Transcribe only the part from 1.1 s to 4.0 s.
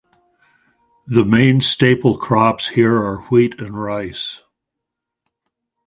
main staple crops here are wheat and